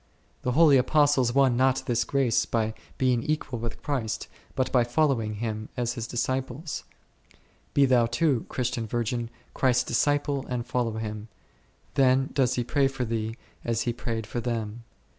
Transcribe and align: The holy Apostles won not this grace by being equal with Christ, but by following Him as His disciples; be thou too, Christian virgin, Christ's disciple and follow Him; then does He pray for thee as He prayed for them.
The 0.41 0.53
holy 0.53 0.77
Apostles 0.77 1.31
won 1.31 1.55
not 1.55 1.83
this 1.85 2.03
grace 2.03 2.47
by 2.47 2.73
being 2.97 3.21
equal 3.21 3.59
with 3.59 3.83
Christ, 3.83 4.27
but 4.55 4.71
by 4.71 4.83
following 4.83 5.35
Him 5.35 5.69
as 5.77 5.93
His 5.93 6.07
disciples; 6.07 6.85
be 7.75 7.85
thou 7.85 8.07
too, 8.07 8.47
Christian 8.49 8.87
virgin, 8.87 9.29
Christ's 9.53 9.83
disciple 9.83 10.43
and 10.47 10.65
follow 10.65 10.93
Him; 10.93 11.27
then 11.93 12.31
does 12.33 12.55
He 12.55 12.63
pray 12.63 12.87
for 12.87 13.05
thee 13.05 13.35
as 13.63 13.81
He 13.83 13.93
prayed 13.93 14.25
for 14.25 14.39
them. 14.39 14.85